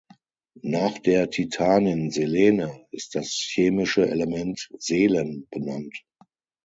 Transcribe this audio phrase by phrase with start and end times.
[0.63, 5.95] Nach der Titanin Selene ist das chemische Element Selen benannt.